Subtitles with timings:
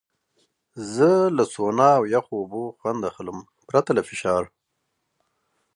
[0.93, 3.37] زه له سونا او یخو اوبو خوند اخلم،
[3.69, 4.43] پرته له فشار.